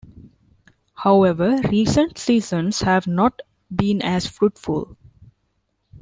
[0.95, 4.97] However recent seasons have not been as fruitful.